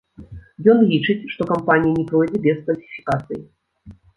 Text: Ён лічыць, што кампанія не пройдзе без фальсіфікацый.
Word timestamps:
Ён 0.73 0.79
лічыць, 0.93 1.17
што 1.35 1.41
кампанія 1.53 1.93
не 1.99 2.07
пройдзе 2.13 2.39
без 2.49 2.57
фальсіфікацый. 2.71 3.41